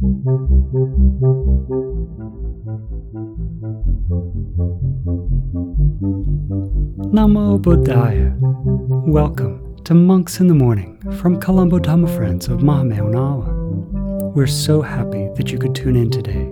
[0.00, 0.38] Namo
[7.58, 8.38] Buddhaya.
[9.08, 14.34] Welcome to Monks in the Morning from Colombo Dhamma Friends of Mahamevnawa.
[14.36, 16.48] We're so happy that you could tune in today.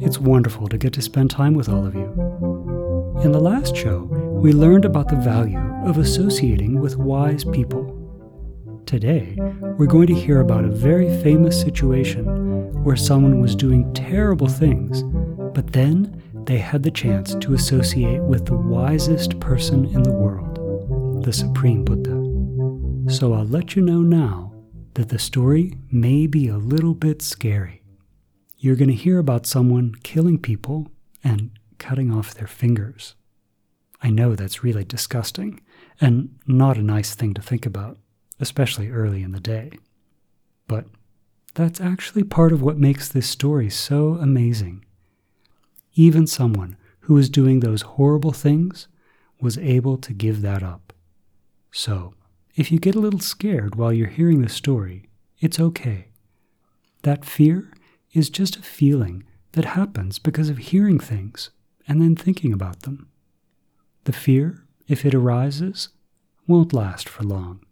[0.00, 2.04] It's wonderful to get to spend time with all of you.
[3.24, 4.04] In the last show,
[4.40, 7.83] we learned about the value of associating with wise people.
[8.86, 9.34] Today,
[9.78, 12.24] we're going to hear about a very famous situation
[12.84, 15.02] where someone was doing terrible things,
[15.54, 21.24] but then they had the chance to associate with the wisest person in the world,
[21.24, 22.12] the Supreme Buddha.
[23.10, 24.52] So I'll let you know now
[24.94, 27.82] that the story may be a little bit scary.
[28.58, 30.88] You're going to hear about someone killing people
[31.22, 33.14] and cutting off their fingers.
[34.02, 35.62] I know that's really disgusting
[36.02, 37.98] and not a nice thing to think about,
[38.44, 39.70] especially early in the day.
[40.68, 40.84] But
[41.54, 44.84] that's actually part of what makes this story so amazing.
[45.94, 48.86] Even someone who was doing those horrible things
[49.40, 50.92] was able to give that up.
[51.72, 52.12] So,
[52.54, 55.08] if you get a little scared while you're hearing the story,
[55.40, 56.08] it's okay.
[57.00, 57.72] That fear
[58.12, 61.48] is just a feeling that happens because of hearing things
[61.88, 63.08] and then thinking about them.
[64.04, 65.88] The fear, if it arises,
[66.46, 67.64] won't last for long.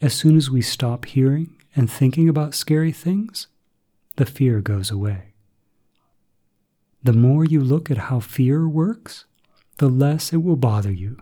[0.00, 3.48] As soon as we stop hearing and thinking about scary things,
[4.16, 5.34] the fear goes away.
[7.02, 9.26] The more you look at how fear works,
[9.76, 11.18] the less it will bother you,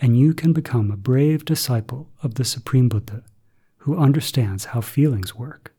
[0.00, 3.24] and you can become a brave disciple of the Supreme Buddha
[3.78, 5.74] who understands how feelings work.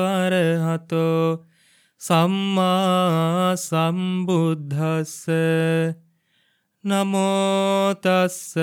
[0.07, 1.45] අරහතෝ.
[1.99, 5.27] සම්මා සම්බුද්ධස්ස
[6.85, 8.55] නමෝ තස්ස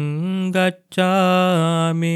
[0.56, 2.16] ගච්ඡාමි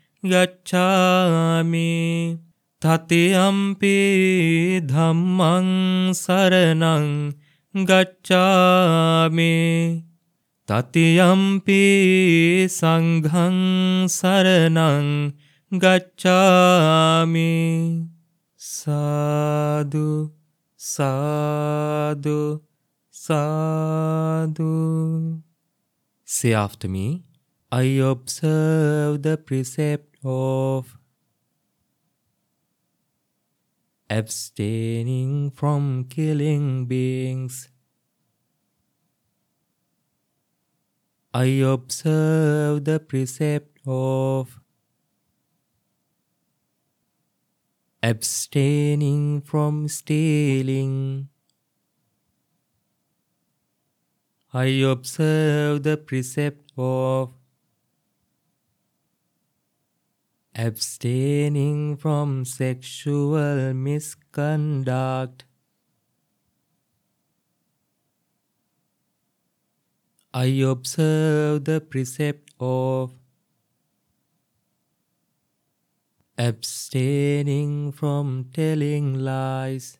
[0.23, 1.89] ගච්ඡාමි
[2.81, 3.97] තතියම්පි
[4.85, 5.69] ධම්මං
[6.13, 7.33] සරණං
[7.75, 9.55] ගච්ඡාමි
[10.69, 11.81] තතියම්පි
[12.69, 13.57] සංඝං
[14.07, 15.07] සරණං
[15.71, 17.53] ගච්ඡාමි
[18.57, 20.09] සාදු
[20.77, 22.61] සාදු
[23.13, 24.73] සාදු
[26.27, 27.23] Say after me,
[27.73, 30.97] I observe the precept of
[34.09, 37.69] abstaining from killing beings.
[41.33, 44.59] I observe the precept of
[48.03, 51.29] abstaining from stealing.
[54.53, 57.40] I observe the precept of
[60.55, 65.45] abstaining from sexual misconduct.
[70.33, 73.13] I observe the precept of
[76.37, 79.99] abstaining from telling lies.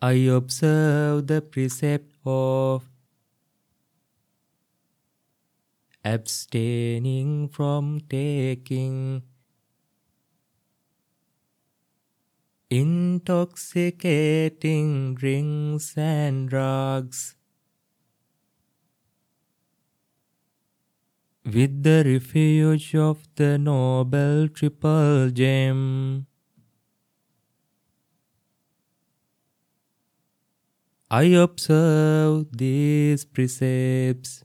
[0.00, 2.88] I observe the precept of
[6.14, 9.22] abstaining from taking.
[12.70, 17.34] Intoxicating drinks and drugs.
[21.44, 26.26] With the refuge of the noble triple gem.
[31.10, 34.44] I observe these precepts.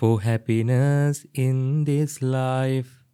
[0.00, 3.04] For happiness in this life,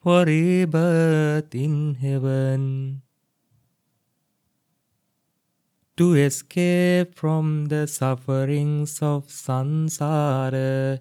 [0.00, 3.02] for rebirth in heaven
[5.96, 11.00] to escape from the sufferings of samsara.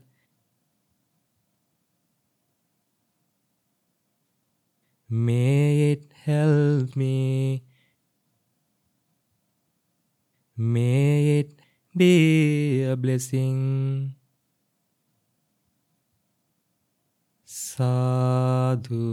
[5.07, 7.63] May it help me.
[10.57, 11.64] May it
[11.95, 14.13] be a blessing.
[17.45, 19.05] Sadhu,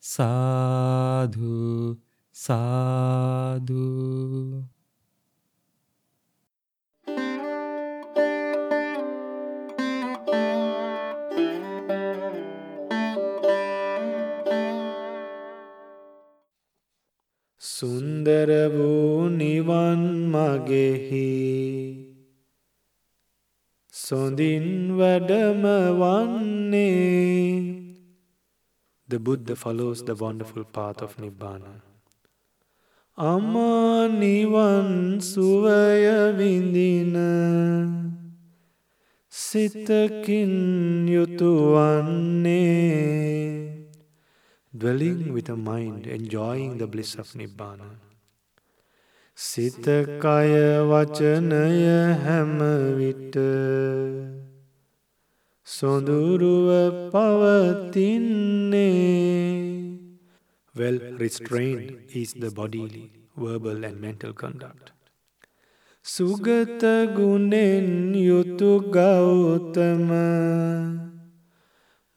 [0.00, 1.98] sadhu,
[2.32, 3.86] sadhu.
[17.60, 20.00] සුන්දර වූ නිවන්
[20.32, 21.65] මගෙහි
[24.05, 25.65] සොඳින් වැඩම
[25.99, 26.91] වන්නේ
[29.09, 31.81] The Buddha follows the wonderful path of Nibbana.
[33.17, 37.15] අමා නිවන් සුවය විඳින
[39.29, 40.53] සිතකින්
[41.09, 42.51] යුතුවන්නේ
[44.73, 48.04] dwelling with a mind enjoying the bliss of Nibbana.
[49.38, 49.84] සිත
[50.18, 50.52] කය
[50.88, 51.52] වචනය
[52.24, 52.58] හැම
[52.96, 53.36] විට
[55.66, 56.68] සොඳුරුව
[57.12, 58.86] පවතින්නේ
[60.74, 64.92] Well restrained is the bodily, verbal and mental conduct.
[66.04, 66.82] සුගත
[67.16, 70.10] ගුණෙන් යුතු Gautama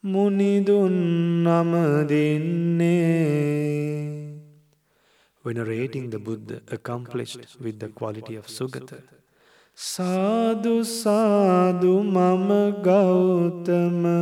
[0.04, 0.96] මුනිදුන්
[1.44, 3.00] නමදින්නේ
[5.50, 9.02] Venerating the Buddha accomplished with the quality of Sugata.
[9.74, 14.20] Sadhu sadhu mama gautama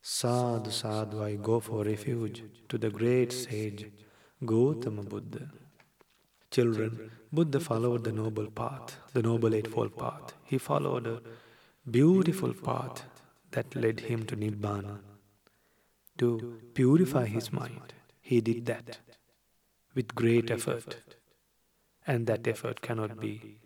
[0.00, 3.86] Sadhu sadhu I go for refuge to the great sage
[4.44, 5.48] Gautama Buddha.
[6.50, 10.34] Children, Buddha followed the noble path, the noble eightfold path.
[10.42, 11.20] He followed a
[11.88, 13.04] beautiful path
[13.52, 14.98] that led him to Nibbana.
[16.18, 18.98] To purify his mind, he did that
[19.94, 20.96] with great effort.
[22.06, 23.58] And that effort cannot be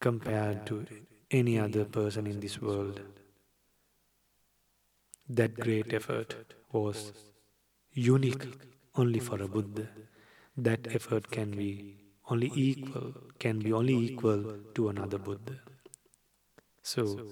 [0.00, 0.86] compared to
[1.30, 3.00] any other person in this world.
[5.28, 6.36] That great effort
[6.72, 7.12] was
[7.92, 8.46] unique
[8.94, 9.88] only for a Buddha.
[10.56, 11.96] That effort can be
[12.30, 15.60] only equal, can be only equal to another Buddha.
[16.82, 17.26] So,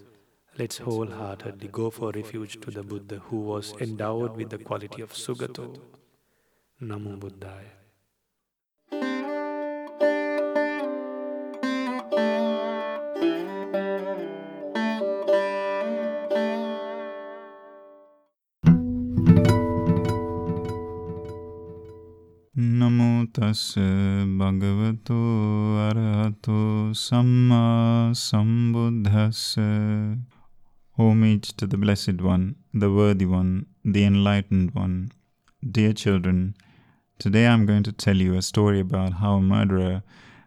[0.58, 5.14] let's wholeheartedly go for refuge to the Buddha who was endowed with the quality of
[5.14, 5.80] Sugato.
[6.81, 7.80] Namo Buddhaya.
[23.33, 23.62] තස්
[24.38, 25.18] භගවතු
[25.88, 26.57] අරහතු
[26.94, 29.44] සම්මා සම්බුද්ධස්ස
[30.96, 35.10] Homage to the Blessed One, the Worthy One, the Enlightened One.
[35.69, 36.55] Dear children,
[37.19, 40.05] today I'm going to tell you a story about how a murderer,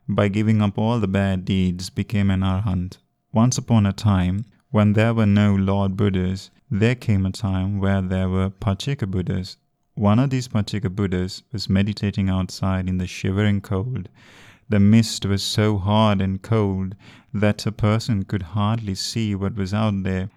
[0.07, 2.99] by giving up all the bad deeds, became an arhant.
[3.33, 8.01] Once upon a time, when there were no Lord Buddhas, there came a time where
[8.01, 9.57] there were Pachika Buddhas,
[9.95, 14.07] one of these Pachika Buddhas was meditating outside in the shivering cold.
[14.69, 16.95] The mist was so hard and cold
[17.33, 20.29] that a person could hardly see what was out there.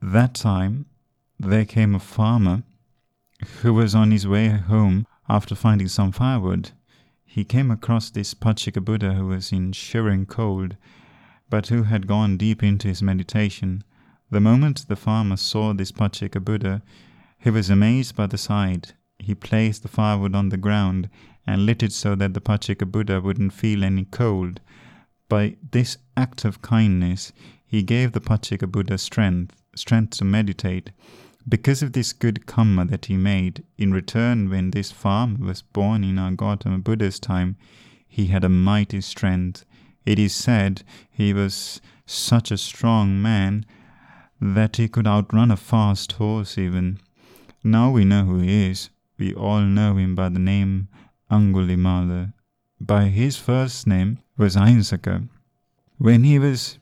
[0.00, 0.86] That time
[1.40, 2.62] there came a farmer
[3.62, 6.70] who was on his way home after finding some firewood.
[7.24, 10.76] He came across this Pachika Buddha who was in shivering cold,
[11.50, 13.82] but who had gone deep into his meditation.
[14.30, 16.82] The moment the farmer saw this Pachika Buddha,
[17.38, 18.94] he was amazed by the sight.
[19.18, 21.10] He placed the firewood on the ground
[21.44, 24.60] and lit it so that the Pachika Buddha wouldn't feel any cold.
[25.28, 27.32] By this act of kindness,
[27.66, 30.90] he gave the Pachika Buddha strength, strength to meditate.
[31.48, 36.04] Because of this good karma that he made, in return, when this farmer was born
[36.04, 37.56] in our Gautama Buddha's time,
[38.06, 39.64] he had a mighty strength.
[40.04, 43.64] It is said he was such a strong man
[44.40, 46.98] that he could outrun a fast horse even.
[47.64, 48.90] Now we know who he is.
[49.18, 50.88] We all know him by the name
[51.30, 52.32] Angulimala.
[52.80, 55.28] By his first name was Ahinsaka.
[55.98, 56.78] When he was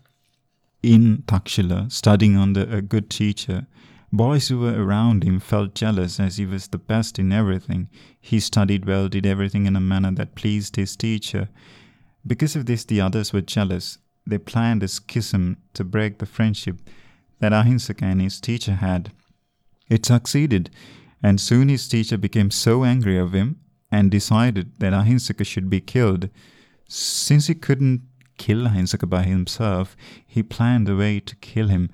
[0.87, 3.67] in Takshila studying under a good teacher,
[4.13, 7.89] boys who were around him felt jealous as he was the best in everything.
[8.21, 11.49] He studied well, did everything in a manner that pleased his teacher.
[12.25, 13.99] Because of this, the others were jealous.
[14.25, 16.79] They planned a schism to break the friendship
[17.41, 19.11] that Ahinsaka and his teacher had.
[19.89, 20.71] It succeeded,
[21.21, 25.81] and soon his teacher became so angry of him and decided that Ahinsaka should be
[25.81, 26.31] killed.
[26.89, 28.03] Since he couldn't
[28.37, 31.91] kill Ahinsaka by himself, he planned a way to kill him,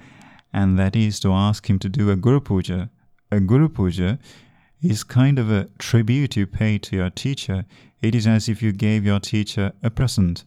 [0.53, 2.91] and that is to ask him to do a Guru Puja.
[3.31, 4.19] A Guru Puja
[4.83, 7.65] is kind of a tribute you pay to your teacher.
[8.01, 10.45] It is as if you gave your teacher a present.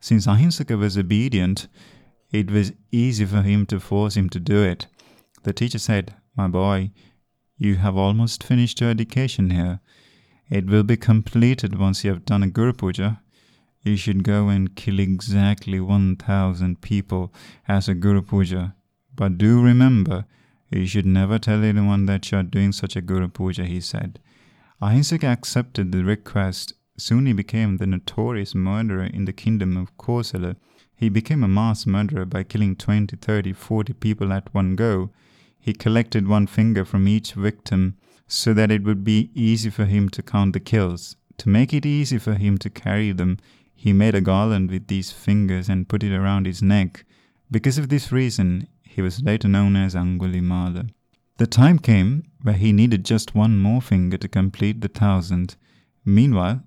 [0.00, 1.68] Since Ahinsaka was obedient,
[2.30, 4.86] it was easy for him to force him to do it.
[5.42, 6.90] The teacher said, My boy,
[7.56, 9.80] you have almost finished your education here.
[10.50, 13.20] It will be completed once you have done a Guru Puja.
[13.82, 17.32] You should go and kill exactly 1000 people
[17.66, 18.74] as a Guru Puja.
[19.14, 20.26] But do remember,
[20.70, 24.20] you should never tell anyone that you are doing such a Guru Puja, he said.
[24.82, 26.74] Ahinsaka accepted the request.
[26.96, 30.56] Soon he became the notorious murderer in the kingdom of Kosala.
[30.94, 35.10] He became a mass murderer by killing 20, 30, 40 people at one go.
[35.58, 40.08] He collected one finger from each victim so that it would be easy for him
[40.10, 41.16] to count the kills.
[41.38, 43.38] To make it easy for him to carry them,
[43.80, 47.04] he made a garland with these fingers and put it around his neck.
[47.48, 50.90] Because of this reason, he was later known as Angulimala.
[51.36, 55.54] The time came where he needed just one more finger to complete the thousand.
[56.04, 56.64] Meanwhile,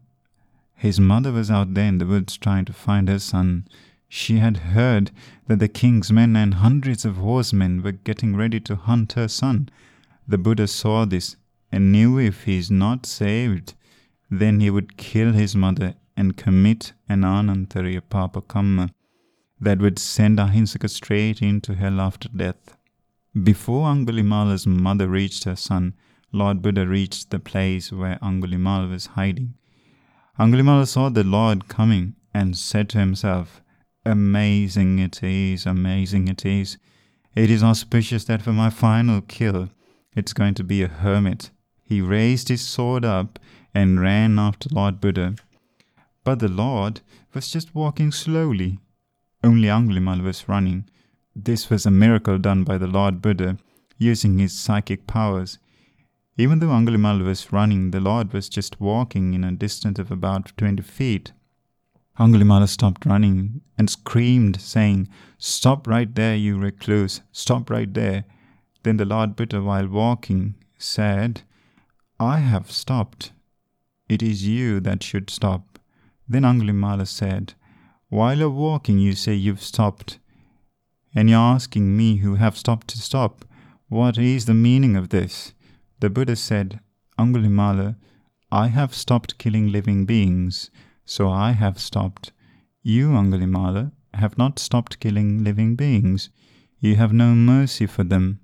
[0.74, 3.68] his mother was out there in the woods trying to find her son.
[4.08, 5.12] She had heard
[5.48, 9.68] that the king's men and hundreds of horsemen were getting ready to hunt her son.
[10.26, 11.36] The Buddha saw this
[11.74, 13.74] and knew if he is not saved,
[14.30, 18.92] then he would kill his mother and commit an anantariya papa karma
[19.60, 22.76] that would send Ahinsaka straight into hell after death.
[23.44, 25.94] Before Angulimala's mother reached her son,
[26.34, 29.54] Lord Buddha reached the place where Angulimala was hiding.
[30.40, 33.62] Angulimala saw the Lord coming and said to himself,
[34.06, 36.78] Amazing it is, amazing it is.
[37.36, 39.70] It is auspicious that for my final kill,
[40.16, 41.52] it's going to be a hermit.
[41.84, 43.40] He raised his sword up
[43.74, 45.36] and ran after Lord Buddha.
[46.24, 47.02] But the Lord
[47.34, 48.80] was just walking slowly.
[49.44, 50.88] Only Angulimala was running.
[51.36, 53.58] This was a miracle done by the Lord Buddha,
[53.98, 55.58] using his psychic powers.
[56.38, 60.56] Even though Angulimala was running, the Lord was just walking in a distance of about
[60.58, 61.32] twenty feet.
[62.20, 67.22] Angulimala stopped running and screamed, saying, Stop right there, you recluse!
[67.32, 68.26] Stop right there!
[68.84, 71.42] Then the Lord Buddha, while walking, said,
[72.20, 73.32] I have stopped.
[74.08, 75.71] It is you that should stop.
[76.32, 77.56] Then Angulimala said,
[78.08, 80.18] While you're walking, you say you've stopped.
[81.14, 83.44] And you're asking me who have stopped to stop,
[83.90, 85.54] what is the meaning of this?
[86.00, 86.80] The Buddha said,
[87.20, 87.98] Angulimala,
[88.50, 90.72] I have stopped killing living beings,
[91.04, 92.32] so I have stopped.
[92.82, 96.30] You, Angulimala, have not stopped killing living beings.
[96.80, 98.40] You have no mercy for them.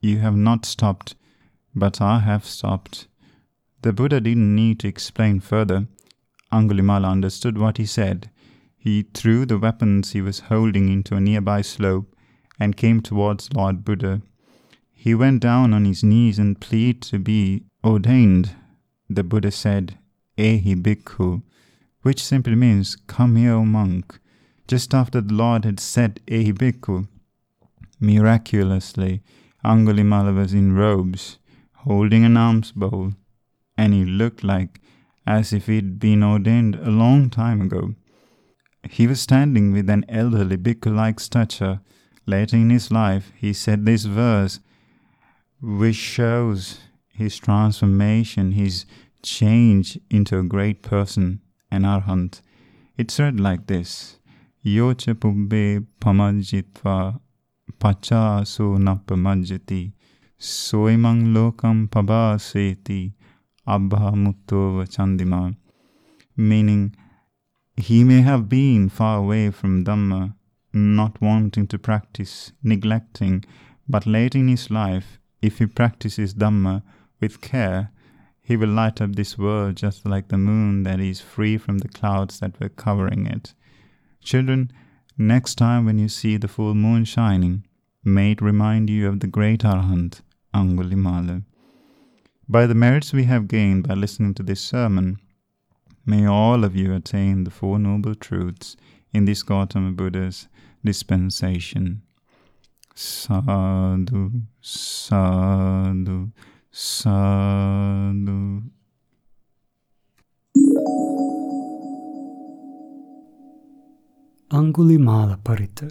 [0.00, 1.16] You have not stopped,
[1.74, 3.08] but I have stopped.
[3.82, 5.88] The Buddha didn't need to explain further.
[6.52, 8.30] Angulimala understood what he said.
[8.76, 12.14] He threw the weapons he was holding into a nearby slope
[12.60, 14.22] and came towards Lord Buddha.
[14.92, 18.54] He went down on his knees and pleaded to be ordained.
[19.08, 19.98] The Buddha said,
[20.36, 21.42] Ehi bhikkhu,
[22.02, 24.18] which simply means, Come here, O monk.
[24.68, 27.08] Just after the Lord had said Ehi bhikkhu,
[28.00, 29.22] miraculously,
[29.64, 31.38] Angulimala was in robes,
[31.84, 33.12] holding an alms bowl,
[33.76, 34.80] and he looked like
[35.26, 37.94] as if he'd been ordained a long time ago.
[38.88, 41.80] He was standing with an elderly bhikkhu like stature.
[42.26, 44.60] Later in his life, he said this verse,
[45.60, 48.86] which shows his transformation, his
[49.22, 52.40] change into a great person, an arhant.
[52.96, 54.18] It's read like this
[54.64, 57.20] Yocha pubbe pamajitva
[57.78, 59.92] pacha pachasu napamajati
[60.38, 63.12] soimang lokam pabaseti
[63.66, 65.56] Abha Muttova Chandima,
[66.36, 66.94] meaning
[67.76, 70.34] he may have been far away from Dhamma,
[70.72, 73.44] not wanting to practice, neglecting,
[73.88, 76.82] but late in his life, if he practices Dhamma
[77.20, 77.90] with care,
[78.40, 81.88] he will light up this world just like the moon that is free from the
[81.88, 83.54] clouds that were covering it.
[84.20, 84.72] Children,
[85.16, 87.64] next time when you see the full moon shining,
[88.04, 91.44] may it remind you of the great Arhant, Angulimala.
[92.48, 95.18] By the merits we have gained by listening to this sermon,
[96.04, 98.76] may all of you attain the Four Noble Truths
[99.12, 100.48] in this Gautama Buddha's
[100.84, 102.02] dispensation.
[102.94, 106.30] Sadhu, sadhu,
[106.70, 108.62] sadhu.
[114.50, 115.90] Angulimala Paritta.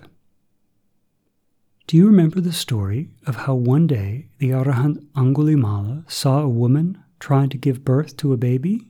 [1.91, 7.03] Do you remember the story of how one day the Arahant Angulimala saw a woman
[7.19, 8.87] trying to give birth to a baby?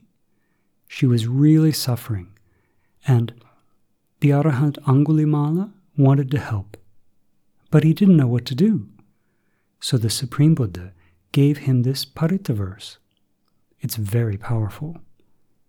[0.86, 2.28] She was really suffering,
[3.04, 3.34] and
[4.20, 6.76] the Arahant Angulimala wanted to help,
[7.72, 8.86] but he didn't know what to do.
[9.80, 10.92] So the Supreme Buddha
[11.32, 12.98] gave him this Paritta verse.
[13.80, 14.98] It's very powerful,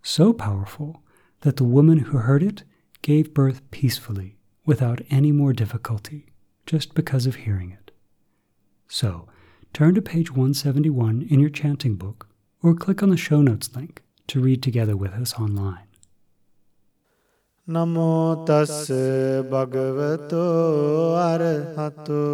[0.03, 1.01] so powerful
[1.41, 2.63] that the woman who heard it
[3.01, 4.37] gave birth peacefully
[4.67, 6.27] without any more difficulty
[6.66, 7.90] just because of hearing it.
[8.90, 9.26] So,
[9.72, 12.28] turn to page 171 in your chanting book
[12.62, 15.88] or click on the show notes link to read together with us online.
[17.68, 18.90] නමෝ තස්ස
[19.50, 20.42] භගවතෝ
[21.22, 22.28] අරහතෝ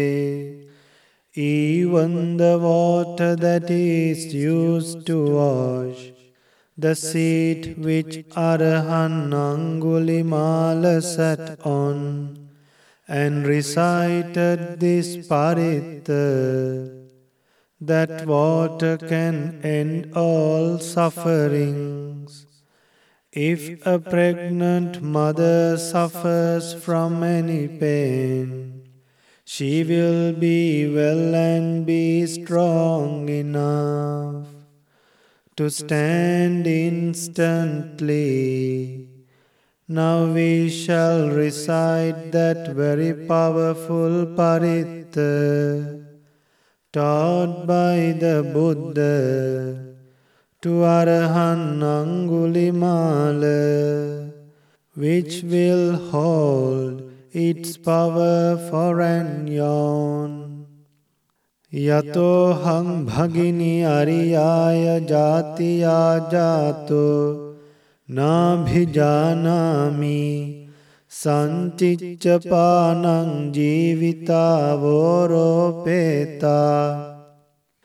[1.35, 6.12] Even the water that is used to wash
[6.75, 12.49] the seat which Arahan Angulimala sat on
[13.07, 17.07] and recited this paritta,
[17.79, 22.47] that water can end all sufferings.
[23.31, 28.89] If a pregnant mother suffers from any pain,
[29.45, 34.52] she will be well and be strong enough
[35.55, 38.13] to stand instantly.
[39.87, 46.03] Now we shall recite that very powerful paritta
[46.91, 49.93] taught by the Buddha
[50.61, 53.59] to Arahan Angulimala,
[54.95, 59.47] which will hold its power for an
[61.75, 67.37] यतो हम भगिनी अरियाय जातिया जातो,
[68.11, 68.89] नाभिजानामि
[71.09, 74.87] सञ्चिच्च पानं जीविता जीवितावोरोपेता।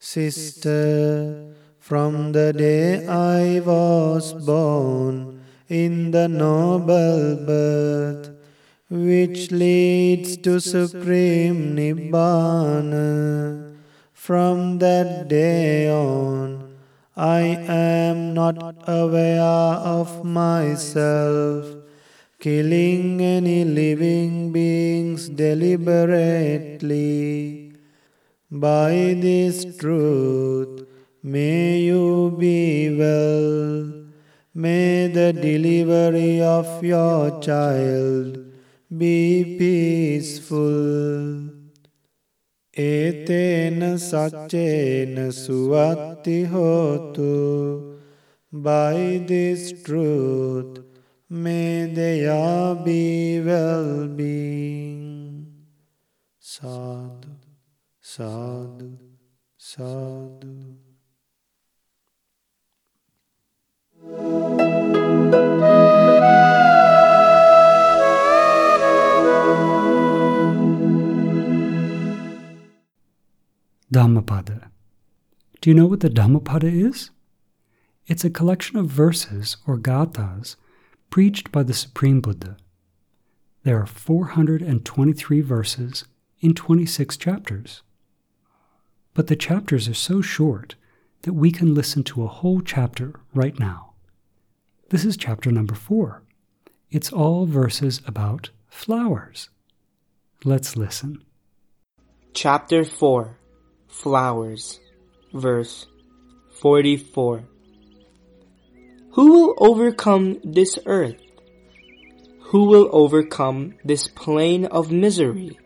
[0.00, 1.52] Sister
[1.88, 5.33] from the day I was born
[5.82, 8.30] in the noble birth
[8.88, 13.74] which leads to supreme Nibbana.
[14.12, 16.76] From that day on,
[17.16, 18.56] I am not
[18.86, 19.40] aware
[19.98, 21.66] of myself
[22.38, 27.72] killing any living beings deliberately.
[28.50, 30.86] By this truth,
[31.22, 34.03] may you be well.
[34.56, 38.38] May the delivery of your child
[38.96, 41.50] be peaceful.
[42.72, 47.98] Etena sachena suvati hotu.
[48.52, 50.78] By this truth,
[51.28, 54.86] may they all be well-being.
[56.38, 57.30] Sadhu,
[58.00, 58.98] sadhu,
[59.58, 60.83] sadhu.
[73.94, 74.70] Dhammapada.
[75.60, 77.10] Do you know what the Dhammapada is?
[78.06, 80.56] It's a collection of verses or gathas
[81.08, 82.58] preached by the Supreme Buddha.
[83.62, 86.04] There are 423 verses
[86.40, 87.82] in 26 chapters.
[89.14, 90.74] But the chapters are so short
[91.22, 93.93] that we can listen to a whole chapter right now.
[94.90, 96.22] This is chapter number four.
[96.90, 99.48] It's all verses about flowers.
[100.44, 101.24] Let's listen.
[102.34, 103.38] Chapter 4
[103.88, 104.80] Flowers,
[105.32, 105.86] verse
[106.60, 107.44] 44.
[109.12, 111.16] Who will overcome this earth?
[112.52, 115.58] Who will overcome this plain of misery?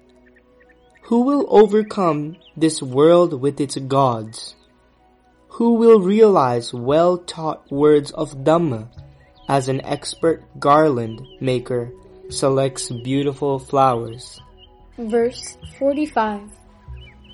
[1.02, 4.54] Who will overcome this world with its gods?
[5.58, 8.88] Who will realize well taught words of Dhamma
[9.48, 11.90] as an expert garland maker
[12.28, 14.40] selects beautiful flowers?
[14.98, 16.42] Verse 45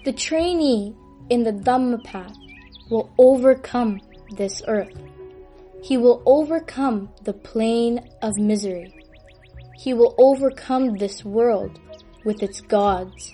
[0.05, 0.95] The trainee
[1.29, 2.37] in the Dhamma path
[2.91, 4.01] will overcome
[4.37, 4.97] this earth.
[5.83, 8.95] He will overcome the plain of misery.
[9.77, 11.81] He will overcome this world
[12.25, 13.33] with its gods.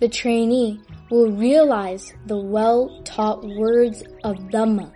[0.00, 4.92] The trainee will realize the well taught words of Dhamma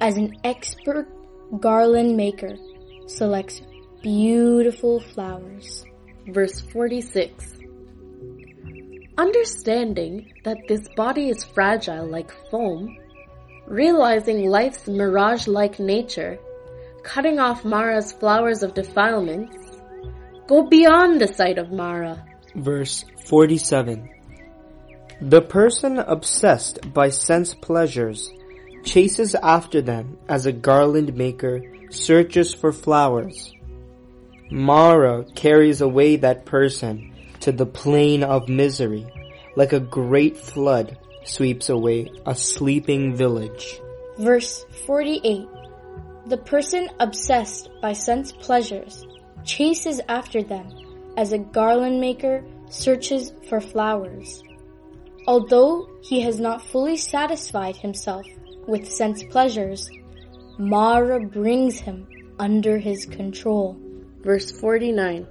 [0.00, 1.08] as an expert
[1.58, 2.56] garland maker
[3.06, 3.60] selects
[4.02, 5.84] beautiful flowers.
[6.28, 7.58] Verse 46
[9.18, 12.96] Understanding that this body is fragile like foam,
[13.66, 16.38] realizing life's mirage like nature,
[17.02, 19.56] cutting off Mara's flowers of defilements,
[20.46, 22.24] go beyond the sight of Mara.
[22.54, 24.08] Verse 47
[25.20, 28.30] The person obsessed by sense pleasures
[28.84, 33.52] chases after them as a garland maker searches for flowers.
[34.50, 39.06] Mara carries away that person to the plain of misery,
[39.56, 43.80] like a great flood sweeps away a sleeping village.
[44.18, 45.46] Verse 48
[46.26, 49.06] The person obsessed by sense pleasures
[49.44, 50.66] chases after them
[51.16, 54.42] as a garland maker searches for flowers.
[55.26, 58.26] Although he has not fully satisfied himself
[58.70, 59.90] with sense pleasures,
[60.56, 62.06] Mara brings him
[62.38, 63.76] under his control.
[64.22, 65.26] Verse 49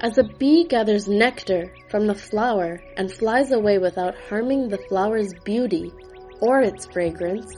[0.00, 5.34] As a bee gathers nectar from the flower and flies away without harming the flower's
[5.44, 5.92] beauty
[6.40, 7.54] or its fragrance,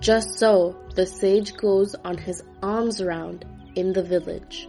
[0.00, 4.68] just so the sage goes on his alms round in the village.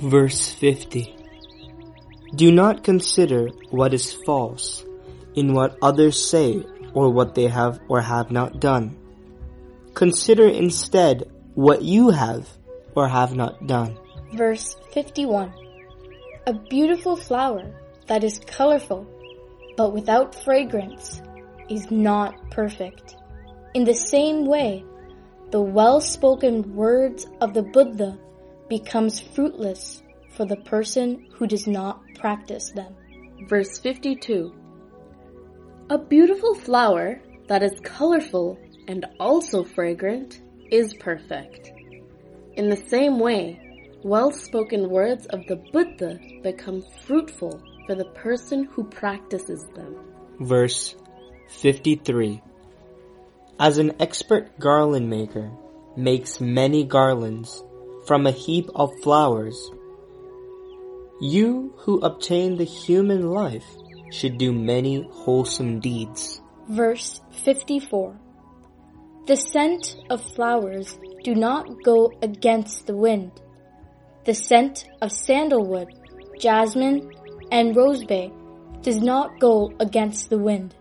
[0.00, 1.16] Verse 50
[2.34, 4.84] Do not consider what is false
[5.34, 6.64] in what others say
[6.94, 8.96] or what they have or have not done.
[9.94, 12.48] Consider instead what you have
[12.94, 13.98] or have not done.
[14.32, 15.52] Verse 51
[16.46, 17.70] A beautiful flower
[18.06, 19.06] that is colorful
[19.76, 21.22] but without fragrance
[21.68, 23.16] is not perfect.
[23.74, 24.84] In the same way,
[25.50, 28.18] the well-spoken words of the Buddha
[28.68, 32.94] becomes fruitless for the person who does not practice them.
[33.48, 34.52] Verse 52
[35.90, 41.72] A beautiful flower that is colorful and also fragrant is perfect.
[42.54, 43.58] In the same way,
[44.04, 49.96] well spoken words of the Buddha become fruitful for the person who practices them.
[50.38, 50.94] Verse
[51.48, 52.40] 53
[53.58, 55.50] As an expert garland maker
[55.96, 57.64] makes many garlands
[58.06, 59.72] from a heap of flowers,
[61.20, 63.66] you who obtain the human life
[64.10, 66.40] should do many wholesome deeds.
[66.68, 68.16] Verse 54
[69.26, 73.32] The scent of flowers do not go against the wind.
[74.24, 75.88] The scent of sandalwood,
[76.38, 77.10] jasmine,
[77.50, 78.32] and rosebay
[78.82, 80.74] does not go against the wind.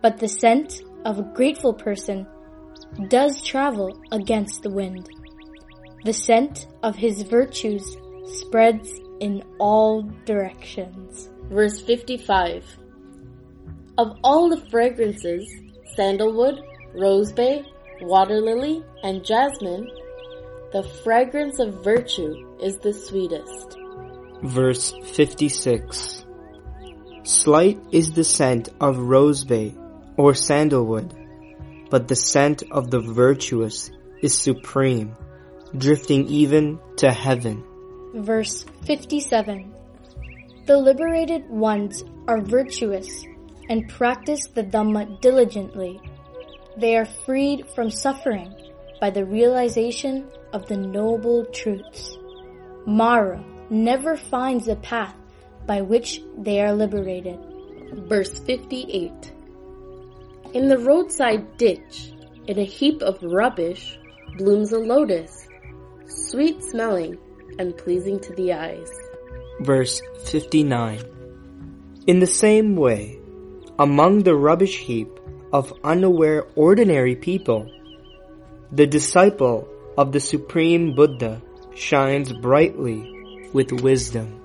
[0.00, 2.26] But the scent of a grateful person
[3.08, 5.08] does travel against the wind.
[6.04, 11.31] The scent of his virtues spreads in all directions.
[11.52, 12.64] Verse 55
[13.98, 15.46] Of all the fragrances,
[15.94, 16.62] sandalwood,
[16.94, 17.66] rosebay,
[18.00, 19.86] water lily, and jasmine,
[20.72, 23.76] the fragrance of virtue is the sweetest.
[24.42, 26.24] Verse 56
[27.24, 29.76] Slight is the scent of rosebay
[30.16, 31.12] or sandalwood,
[31.90, 33.90] but the scent of the virtuous
[34.22, 35.14] is supreme,
[35.76, 37.62] drifting even to heaven.
[38.14, 39.81] Verse 57
[40.64, 43.24] The liberated ones are virtuous
[43.68, 46.00] and practice the Dhamma diligently.
[46.76, 48.54] They are freed from suffering
[49.00, 52.16] by the realization of the noble truths.
[52.86, 55.16] Mara never finds the path
[55.66, 57.40] by which they are liberated.
[58.06, 59.32] Verse 58
[60.54, 62.12] In the roadside ditch,
[62.46, 63.98] In a heap of rubbish
[64.38, 65.48] blooms a lotus,
[66.06, 67.18] sweet smelling
[67.58, 69.01] and pleasing to the eyes.
[69.62, 71.00] Verse 59.
[72.08, 73.20] In the same way,
[73.78, 75.08] among the rubbish heap
[75.52, 77.70] of unaware ordinary people,
[78.72, 81.40] the disciple of the Supreme Buddha
[81.76, 83.06] shines brightly
[83.52, 84.40] with wisdom.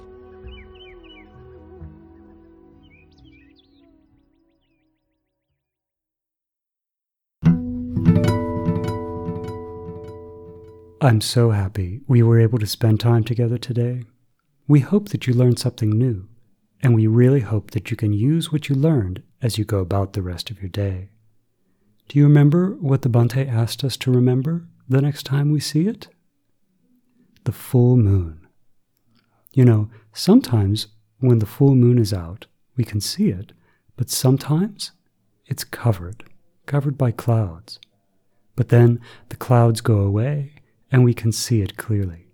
[11.01, 14.03] I'm so happy we were able to spend time together today.
[14.69, 16.27] We hope that you learned something new,
[16.81, 20.11] and we really hope that you can use what you learned as you go about
[20.11, 21.09] the rest of your day.
[22.09, 25.87] Do you remember what the Bhante asked us to remember the next time we see
[25.87, 26.09] it?
[27.45, 28.45] The full moon.
[29.53, 30.87] You know, sometimes
[31.19, 33.53] when the full moon is out, we can see it,
[33.95, 34.91] but sometimes
[35.45, 36.25] it's covered,
[36.65, 37.79] covered by clouds.
[38.57, 38.99] But then
[39.29, 40.55] the clouds go away
[40.91, 42.26] and we can see it clearly.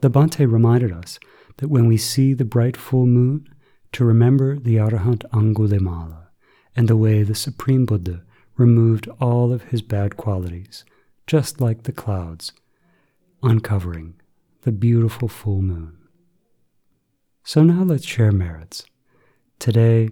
[0.00, 1.18] The Bhante reminded us
[1.56, 3.48] that when we see the bright full moon,
[3.92, 6.26] to remember the Arahant Angulimala
[6.76, 8.22] and the way the Supreme Buddha
[8.56, 10.84] removed all of his bad qualities,
[11.26, 12.52] just like the clouds,
[13.42, 14.14] uncovering
[14.62, 15.96] the beautiful full moon.
[17.44, 18.84] So now let's share merits.
[19.58, 20.10] Today,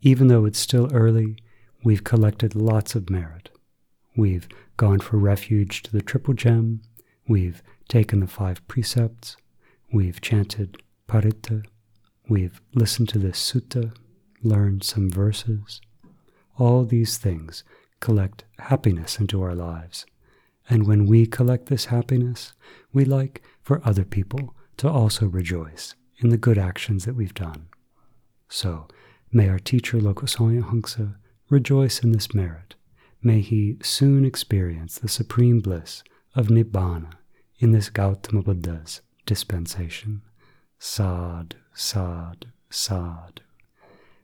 [0.00, 1.36] even though it's still early,
[1.84, 3.50] we've collected lots of merit.
[4.16, 6.80] We've gone for refuge to the Triple Gem.
[7.28, 9.36] We've taken the five precepts.
[9.92, 11.64] We've chanted Paritta.
[12.28, 13.94] We've listened to the sutta,
[14.42, 15.80] learned some verses.
[16.56, 17.64] All these things
[17.98, 20.06] collect happiness into our lives.
[20.68, 22.52] And when we collect this happiness,
[22.92, 27.66] we like for other people to also rejoice in the good actions that we've done.
[28.48, 28.86] So,
[29.32, 31.16] may our teacher Lokasanya Hangsa
[31.48, 32.76] rejoice in this merit
[33.22, 36.02] may he soon experience the supreme bliss
[36.34, 37.12] of Nibbana
[37.60, 40.22] in this Gautama Buddha's dispensation.
[40.78, 43.42] Sad, sad, sad.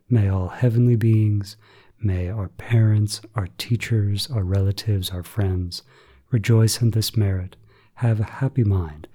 [0.09, 1.59] May all heavenly beings,
[2.01, 5.83] may our parents, our teachers, our relatives, our friends
[6.31, 7.57] rejoice in this merit,
[7.97, 9.07] have a happy mind,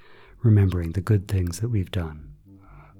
[0.43, 2.31] remembering the good things that we've done.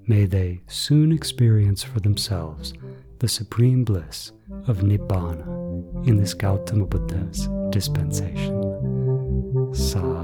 [0.08, 2.74] May they soon experience for themselves
[3.20, 4.32] the supreme bliss
[4.68, 8.58] of Nibbana in this Gautama Buddha's dispensation.
[9.74, 10.21] Sad,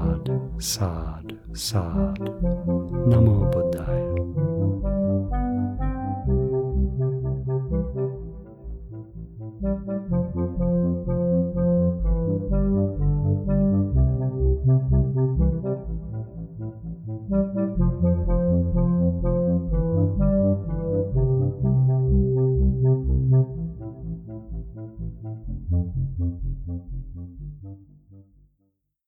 [0.58, 2.18] sad, sad.
[3.06, 4.57] Namo Buddhaya.